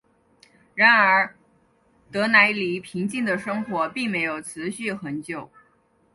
[0.73, 1.35] 然而
[2.11, 5.51] 德莱尼平静的生活并没有持续很久。